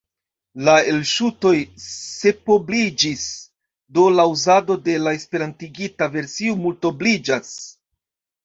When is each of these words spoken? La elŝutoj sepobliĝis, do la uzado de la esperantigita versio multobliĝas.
La 0.67 0.73
elŝutoj 0.91 1.51
sepobliĝis, 1.83 3.27
do 3.99 4.07
la 4.15 4.27
uzado 4.33 4.79
de 4.89 4.97
la 5.05 5.15
esperantigita 5.21 6.09
versio 6.19 6.61
multobliĝas. 6.67 7.55